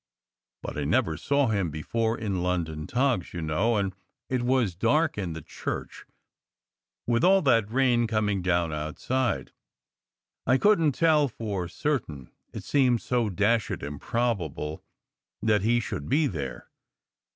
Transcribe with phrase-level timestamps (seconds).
[0.63, 3.93] But I never saw him before in London togs, you know, and
[4.29, 6.05] it was dark in the church,
[7.05, 9.51] with all that rain coming down outside.
[10.47, 14.83] I couldn t tell for certain, it seemed so dashed improbable
[15.39, 16.71] that he should be there.